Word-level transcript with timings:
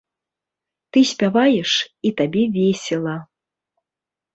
Ты 0.91 0.99
спяваеш, 1.11 1.71
і 2.09 2.15
табе 2.23 2.43
весела. 2.59 3.17